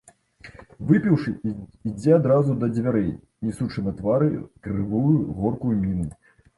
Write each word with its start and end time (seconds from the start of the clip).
Выпіўшы, 0.91 1.33
ідзе 1.91 2.15
адразу 2.19 2.57
да 2.65 2.71
дзвярэй, 2.75 3.13
несучы 3.47 3.87
на 3.91 3.97
твары 4.01 4.35
крывую 4.67 5.17
горкую 5.41 5.75
міну. 5.87 6.13